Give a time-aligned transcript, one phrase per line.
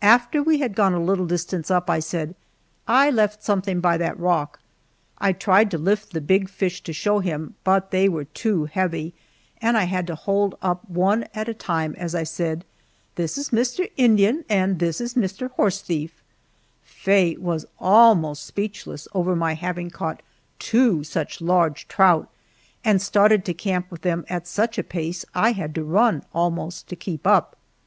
[0.00, 2.34] After we had gone a little distance up I said,
[2.86, 4.60] "I left something by that rock."
[5.18, 9.12] I tried to lift the big fish to show him, but they were too heavy,
[9.60, 12.64] and I had to hold up one at a time as I said,
[13.16, 13.90] "This is Mr.
[13.98, 15.50] Indian and this Mr.
[15.50, 16.22] Horse Thief!"
[16.82, 20.22] Faye was almost speechless over my having caught
[20.58, 22.30] two such large trout,
[22.86, 26.88] and started to camp with them at such a pace I had to run, almost,
[26.88, 27.54] to keep up.